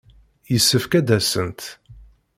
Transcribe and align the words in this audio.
Yessefk 0.51 0.91
ad 0.99 1.05
d-asent. 1.07 1.61